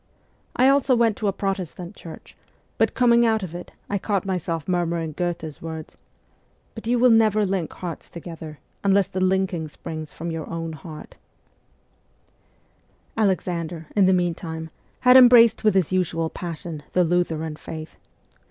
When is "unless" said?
8.83-9.09